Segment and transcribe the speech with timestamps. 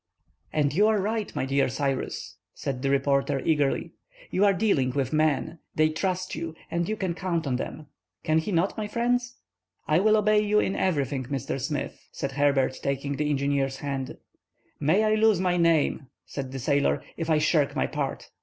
[0.51, 3.91] "And you are right, my dear Cyrus," said the reporter, eagerly.
[4.31, 5.59] "You are dealing with men.
[5.75, 7.85] They trust you, and you can count on them.
[8.23, 9.35] Can he not, my friends?"
[9.87, 11.61] "I will obey you in everyting, Mr.
[11.61, 14.17] Smith," said Herbert, taking the engineer's hand.
[14.79, 18.31] "May I lose my name," said the sailor, "if I shirk my part!